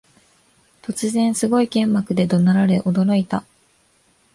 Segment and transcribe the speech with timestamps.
[0.81, 3.43] 突然、すごい剣幕で怒鳴られ驚いた